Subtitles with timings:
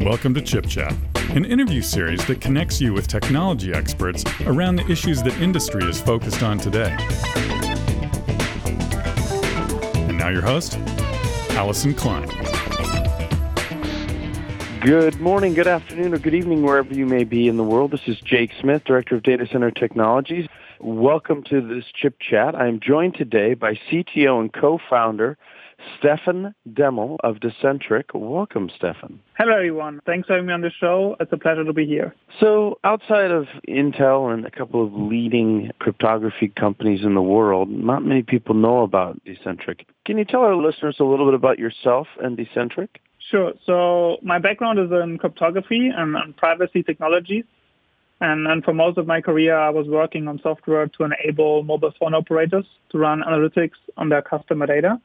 [0.00, 0.94] Welcome to Chip Chat,
[1.36, 6.00] an interview series that connects you with technology experts around the issues that industry is
[6.00, 6.96] focused on today.
[10.08, 10.78] And now your host,
[11.50, 12.26] Allison Klein.
[14.80, 17.90] Good morning, good afternoon, or good evening, wherever you may be in the world.
[17.90, 20.48] This is Jake Smith, Director of Data Center Technologies.
[20.78, 22.54] Welcome to this Chip Chat.
[22.54, 25.36] I am joined today by CTO and co-founder
[25.98, 28.14] Stefan Deml of Decentriq.
[28.14, 29.20] Welcome, Stefan.
[29.38, 30.00] Hello, everyone.
[30.06, 31.16] Thanks for having me on the show.
[31.20, 32.14] It's a pleasure to be here.
[32.38, 38.04] So, outside of Intel and a couple of leading cryptography companies in the world, not
[38.04, 39.84] many people know about Decentriq.
[40.04, 42.88] Can you tell our listeners a little bit about yourself and Decentriq?
[43.30, 43.52] Sure.
[43.64, 47.44] So, my background is in cryptography and, and privacy technologies.
[48.20, 51.92] And, and for most of my career, I was working on software to enable mobile
[51.98, 55.00] phone operators to run analytics on their customer data.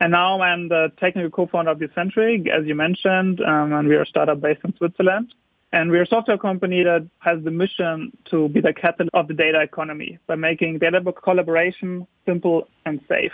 [0.00, 4.02] And now I'm the technical co-founder of Decentriq, as you mentioned, um, and we are
[4.02, 5.34] a startup based in Switzerland.
[5.72, 9.34] And we're a software company that has the mission to be the catalyst of the
[9.34, 13.32] data economy by making data collaboration simple and safe.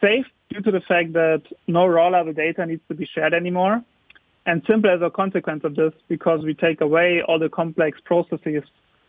[0.00, 3.84] Safe due to the fact that no raw level data needs to be shared anymore,
[4.46, 8.64] and simple as a consequence of this because we take away all the complex processes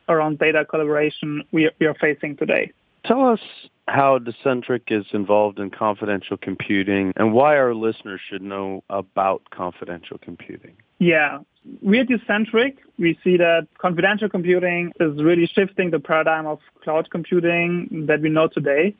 [0.08, 2.72] around data collaboration we are facing today.
[3.06, 3.40] Tell us
[3.88, 10.18] how Decentriq is involved in confidential computing and why our listeners should know about confidential
[10.18, 10.76] computing.
[11.00, 11.40] Yeah.
[11.82, 17.10] We at Decentriq, we see that confidential computing is really shifting the paradigm of cloud
[17.10, 18.96] computing that we know today.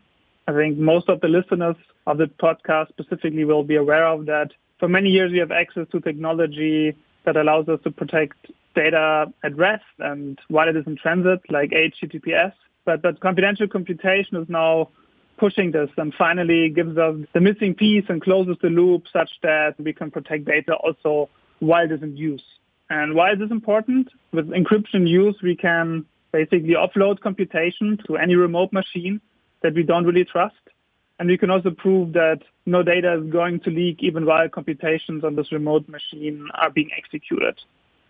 [0.48, 1.76] I think most of the listeners
[2.08, 4.52] of the podcast specifically will be aware of that.
[4.80, 8.36] For many years, we have access to technology that allows us to protect
[8.76, 12.54] data at rest and while it is in transit, like HTTPS.
[12.86, 14.90] But, but confidential computation is now
[15.38, 19.74] pushing this and finally gives us the missing piece and closes the loop such that
[19.80, 21.30] we can protect data also
[21.60, 22.44] while it is in use.
[22.90, 24.10] And why is this important?
[24.34, 29.22] With encryption use, we can basically offload computation to any remote machine
[29.64, 30.56] that we don't really trust.
[31.20, 35.24] And we can also prove that no data is going to leak even while computations
[35.24, 37.60] on this remote machine are being executed.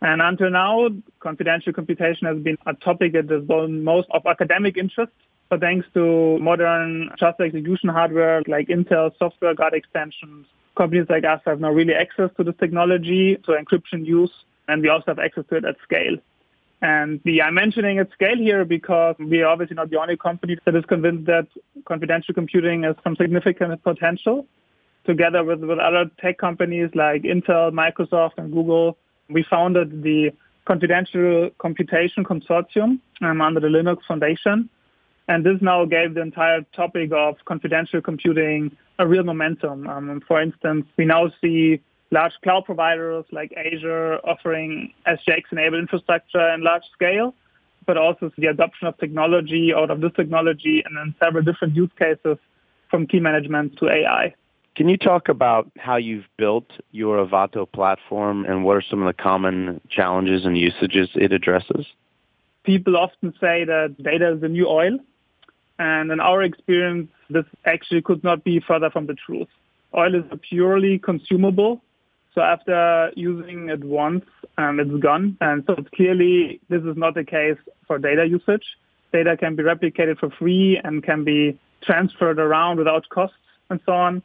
[0.01, 0.89] And until now,
[1.19, 5.12] confidential computation has been a topic that has been most of academic interest.
[5.50, 10.47] But thanks to modern trust execution hardware like Intel software guard extensions,
[10.78, 14.31] companies like us have now really access to this technology, to encryption use,
[14.67, 16.16] and we also have access to it at scale.
[16.81, 20.75] And I'm mentioning at scale here because we are obviously not the only company that
[20.75, 21.47] is convinced that
[21.85, 24.47] confidential computing has some significant potential.
[25.06, 28.97] Together with, with other tech companies like Intel, Microsoft, and Google,
[29.31, 30.31] we founded the
[30.66, 34.69] Confidential Computation Consortium um, under the Linux Foundation.
[35.28, 39.88] And this now gave the entire topic of confidential computing a real momentum.
[39.88, 41.81] Um, for instance, we now see
[42.12, 47.34] large cloud providers like Azure offering SGX-enabled infrastructure in large scale,
[47.86, 51.91] but also the adoption of technology out of this technology and then several different use
[51.97, 52.38] cases
[52.90, 54.34] from key management to AI.
[54.76, 59.08] Can you talk about how you've built your Avato platform and what are some of
[59.08, 61.86] the common challenges and usages it addresses?
[62.64, 64.98] People often say that data is the new oil.
[65.78, 69.48] And in our experience, this actually could not be further from the truth.
[69.96, 71.82] Oil is purely consumable.
[72.34, 74.24] So after using it once,
[74.58, 75.38] um, it's gone.
[75.42, 77.58] And so clearly, this is not the case
[77.88, 78.64] for data usage.
[79.12, 83.36] Data can be replicated for free and can be transferred around without costs
[83.70, 84.24] and so on.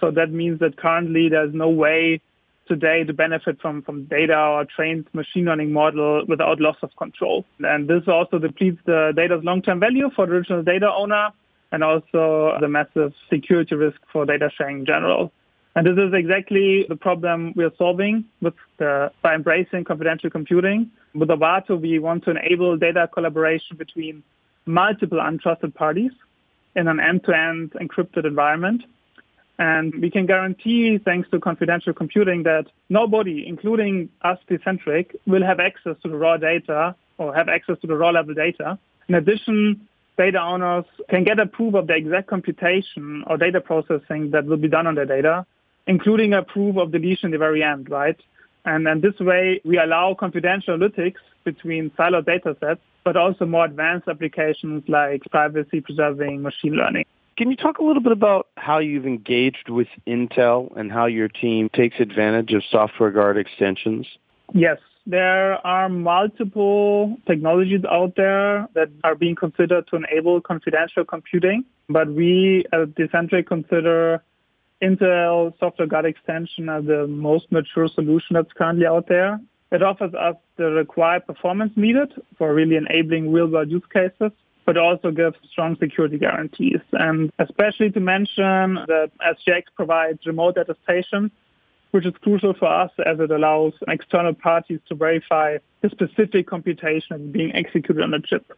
[0.00, 2.20] So that means that currently there's no way
[2.66, 7.44] today to benefit from, from data or trained machine learning model without loss of control.
[7.60, 11.30] And this also depletes the data's long-term value for the original data owner
[11.72, 15.32] and also the massive security risk for data sharing in general.
[15.76, 20.90] And this is exactly the problem we are solving with the, by embracing confidential computing.
[21.14, 24.22] With Avato, we want to enable data collaboration between
[24.66, 26.12] multiple untrusted parties
[26.76, 28.84] in an end-to-end encrypted environment.
[29.58, 35.60] And we can guarantee, thanks to confidential computing, that nobody, including us, Decentriq, will have
[35.60, 38.78] access to the raw data or have access to the raw level data.
[39.08, 39.86] In addition,
[40.18, 44.56] data owners can get a proof of the exact computation or data processing that will
[44.56, 45.46] be done on their data,
[45.86, 48.18] including a proof of deletion at the very end, right?
[48.64, 53.66] And then this way, we allow confidential analytics between siloed data sets, but also more
[53.66, 57.04] advanced applications like privacy preserving machine learning.
[57.36, 61.28] Can you talk a little bit about how you've engaged with Intel and how your
[61.28, 64.06] team takes advantage of software guard extensions?
[64.52, 71.64] Yes, there are multiple technologies out there that are being considered to enable confidential computing,
[71.88, 74.22] but we at Decentriq consider
[74.80, 79.40] Intel Software Guard Extension as the most mature solution that's currently out there.
[79.72, 84.30] It offers us the required performance needed for really enabling real-world use cases,
[84.66, 86.80] but also gives strong security guarantees.
[86.92, 91.30] And especially to mention that SGX provides remote attestation,
[91.90, 97.30] which is crucial for us as it allows external parties to verify the specific computation
[97.30, 98.50] being executed on the chip.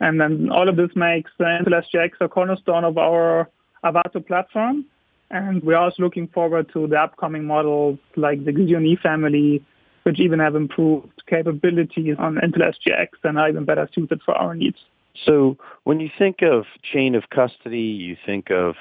[0.00, 3.48] And then all of this makes Intel SGX a cornerstone of our
[3.84, 4.84] Avato platform.
[5.30, 9.64] And we're also looking forward to the upcoming models like the E family,
[10.02, 14.54] which even have improved capabilities on Intel SGX and are even better suited for our
[14.54, 14.78] needs.
[15.24, 18.74] So when you think of chain of custody, you think of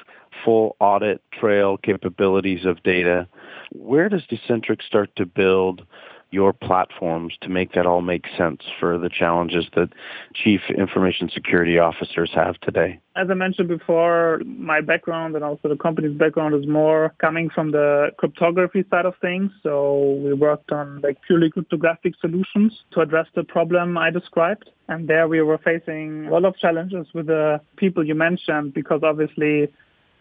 [0.44, 3.28] full audit trail capabilities of data.
[3.72, 5.86] Where does Decentriq start to build
[6.34, 9.90] your platforms to make that all make sense for the challenges that
[10.34, 13.00] chief information security officers have today?
[13.16, 17.72] As I mentioned before, my background and also the company's background is more coming from
[17.72, 19.52] the cryptography side of things.
[19.62, 24.72] So we worked on like purely cryptographic solutions to address the problem I described.
[24.88, 29.02] And there we were facing a lot of challenges with the people you mentioned because
[29.04, 29.72] obviously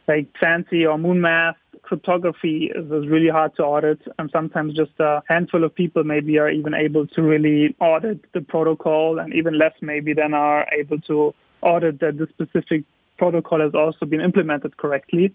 [0.09, 5.23] like fancy or moon math cryptography is, really hard to audit and sometimes just a
[5.29, 9.73] handful of people maybe are even able to really audit the protocol and even less
[9.81, 12.85] maybe than are able to audit that the specific
[13.19, 15.35] protocol has also been implemented correctly.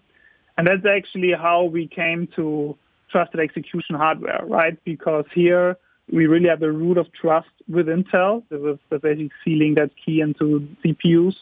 [0.56, 2.76] And that's actually how we came to
[3.10, 4.76] trusted execution hardware, right?
[4.84, 5.76] Because here
[6.12, 8.42] we really have a root of trust with Intel.
[8.50, 11.36] It was basically sealing that key into CPUs.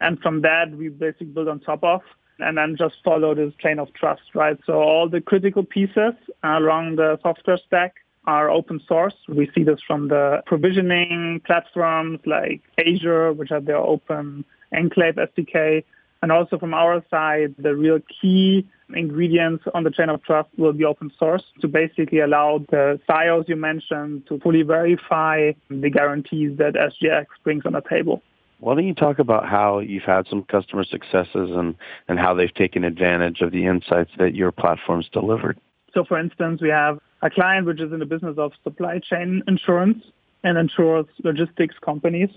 [0.00, 2.02] And from that, we basically built on top of
[2.38, 4.58] and then just follow this chain of trust, right?
[4.66, 7.94] So all the critical pieces along the software stack
[8.26, 9.14] are open source.
[9.28, 15.84] We see this from the provisioning platforms like Azure, which have their open enclave SDK.
[16.22, 20.72] And also from our side, the real key ingredients on the chain of trust will
[20.72, 26.56] be open source to basically allow the SIOs you mentioned to fully verify the guarantees
[26.58, 28.22] that SGX brings on the table.
[28.60, 31.74] Why don't you talk about how you've had some customer successes and,
[32.08, 35.58] and how they've taken advantage of the insights that your platform's delivered?
[35.92, 39.42] So, for instance, we have a client which is in the business of supply chain
[39.46, 40.02] insurance
[40.42, 42.30] and insures logistics companies.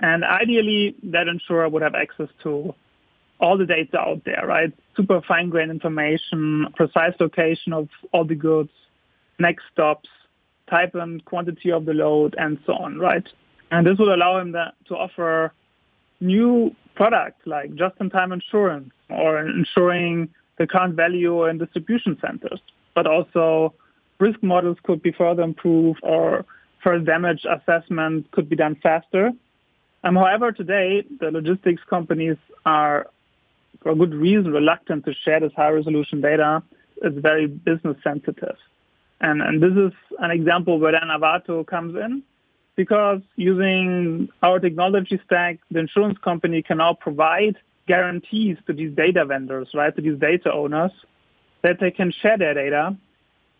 [0.00, 2.74] And ideally, that insurer would have access to
[3.42, 4.72] all the data out there, right?
[4.96, 8.70] Super fine grained information, precise location of all the goods,
[9.38, 10.08] next stops,
[10.70, 13.26] type and quantity of the load, and so on, right?
[13.70, 15.52] And this will allow him that, to offer
[16.20, 20.28] new products like just-in-time insurance or ensuring
[20.58, 22.60] the current value in distribution centers.
[22.94, 23.74] But also
[24.20, 26.44] risk models could be further improved or
[26.84, 29.32] first damage assessment could be done faster.
[30.04, 32.36] Um, however, today, the logistics companies
[32.66, 33.08] are,
[33.82, 36.62] for a good reason, reluctant to share this high-resolution data.
[37.02, 38.56] It's very business sensitive.
[39.20, 42.22] And, and this is an example where then Avato comes in
[42.76, 47.56] because using our technology stack, the insurance company can now provide
[47.86, 50.92] guarantees to these data vendors, right, to these data owners,
[51.62, 52.96] that they can share their data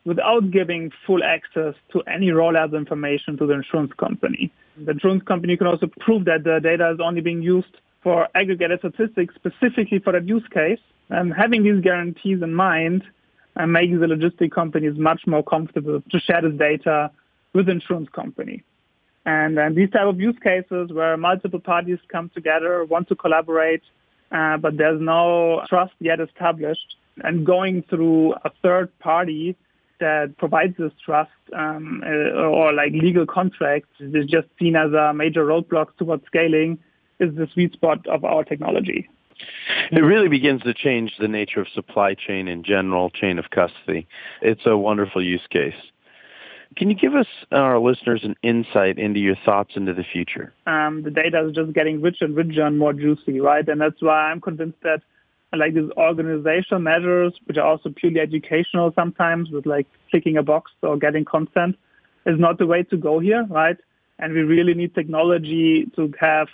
[0.05, 4.53] without giving full access to any rollout information to the insurance company.
[4.77, 8.81] The insurance company can also prove that the data is only being used for aggregated
[8.81, 10.81] statistics specifically for that use case.
[11.09, 13.05] And having these guarantees in mind
[13.57, 17.11] uh, making the logistic companies much more comfortable to share this data
[17.53, 18.63] with insurance company.
[19.25, 23.83] And, and these type of use cases where multiple parties come together, want to collaborate,
[24.33, 29.55] uh, but there's no trust yet established, and going through a third party
[30.01, 35.13] that provides this trust um, uh, or like legal contracts is just seen as a
[35.15, 36.79] major roadblock towards scaling
[37.23, 39.09] is the sweet spot of our technology.
[39.91, 44.07] It really begins to change the nature of supply chain in general, chain of custody.
[44.41, 45.75] It's a wonderful use case.
[46.77, 50.53] Can you give us, our listeners, an insight into your thoughts into the future?
[50.67, 53.67] Um, the data is just getting richer and richer and more juicy, right?
[53.69, 55.03] And that's why I'm convinced that
[55.55, 60.71] like these organizational measures, which are also purely educational sometimes with like clicking a box
[60.83, 61.77] or getting consent,
[62.25, 63.77] is not the way to go here, right?
[64.19, 66.49] And we really need technology to have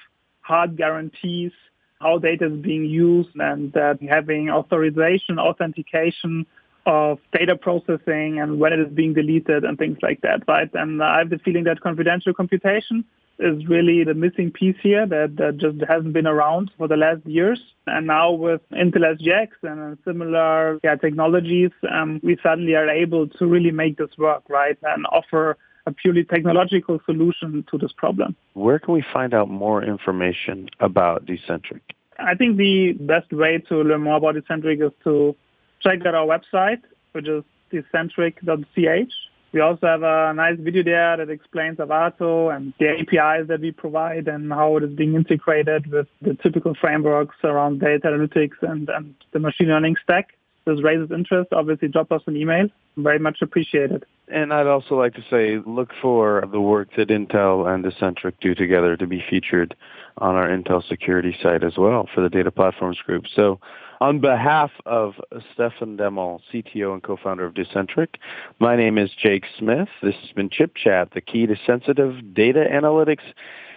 [0.53, 1.53] hard guarantees
[2.01, 6.47] how data is being used and that having authorization, authentication,
[6.87, 10.71] of data processing and when it is being deleted and things like that, right?
[10.73, 13.05] And I have the feeling that confidential computation
[13.39, 17.27] is really the missing piece here that, that just hasn't been around for the last
[17.27, 17.61] years.
[17.87, 23.47] And now with Intel SGX and similar yeah, technologies, um, we suddenly are able to
[23.47, 24.79] really make this work, right?
[24.83, 28.37] And offer a purely technological solution to this problem.
[28.55, 31.81] Where can we find out more information about Decentriq?
[32.19, 35.35] I think the best way to learn more about Decentriq is to
[35.81, 37.43] check out our website, which is
[37.73, 39.13] decentriq.ch.
[39.53, 43.71] We also have a nice video there that explains Avato and the APIs that we
[43.73, 48.91] provide and how it is being integrated with the typical frameworks around data analytics and,
[48.91, 50.35] and the machine learning stack.
[50.69, 51.51] This raises interest.
[51.55, 52.69] Obviously, drop us an email.
[52.99, 54.05] Very much appreciated.
[54.31, 58.55] And I'd also like to say, look for the work that Intel and Decentriq do
[58.55, 59.75] together to be featured
[60.19, 63.25] on our Intel security site as well for the Data Platforms Group.
[63.35, 63.59] So
[64.03, 65.15] on behalf of
[65.55, 68.17] Stefan Deml, CTO and co-founder of Decentriq,
[68.59, 69.89] my name is Jake Smith.
[70.03, 71.13] This has been Chip Chat.
[71.15, 73.25] The key to sensitive data analytics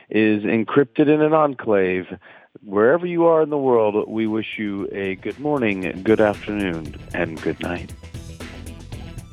[0.09, 2.07] is encrypted in an enclave.
[2.59, 7.41] Wherever you are in the world, we wish you a good morning, good afternoon, and
[7.41, 7.91] good night.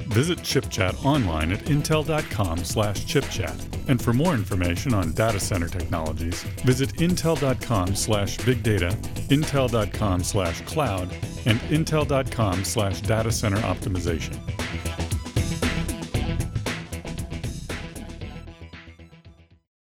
[0.09, 3.89] Visit ChipChat online at intel.com slash chipchat.
[3.89, 8.91] And for more information on data center technologies, visit intel.com slash big data,
[9.29, 11.13] intel.com slash cloud,
[11.45, 14.39] and intel.com slash data center optimization.